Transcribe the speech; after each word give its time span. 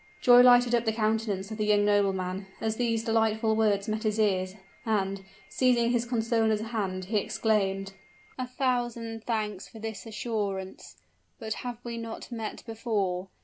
Joy 0.19 0.41
lighted 0.41 0.73
up 0.73 0.85
the 0.85 0.93
countenance 0.93 1.51
of 1.51 1.57
the 1.59 1.65
young 1.67 1.85
nobleman, 1.85 2.47
as 2.59 2.77
these 2.77 3.03
delightful 3.03 3.55
words 3.55 3.87
met 3.87 4.01
his 4.01 4.17
ears; 4.17 4.55
and, 4.83 5.23
seizing 5.47 5.91
his 5.91 6.07
consoler's 6.07 6.59
hand, 6.59 7.05
he 7.05 7.17
exclaimed: 7.17 7.93
"A 8.35 8.47
thousand 8.47 9.23
thanks 9.25 9.67
for 9.67 9.77
this 9.77 10.07
assurance! 10.07 10.95
But, 11.37 11.53
have 11.61 11.77
we 11.83 11.99
not 11.99 12.31
met 12.31 12.63
before? 12.65 13.27